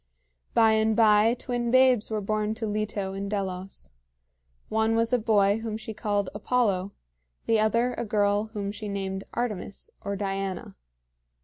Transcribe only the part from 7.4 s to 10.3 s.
the other a girl whom she named Artemis, or